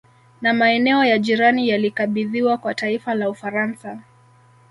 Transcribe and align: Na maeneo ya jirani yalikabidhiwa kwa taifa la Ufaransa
Na 0.41 0.53
maeneo 0.53 1.05
ya 1.05 1.19
jirani 1.19 1.69
yalikabidhiwa 1.69 2.57
kwa 2.57 2.75
taifa 2.75 3.15
la 3.15 3.29
Ufaransa 3.29 3.99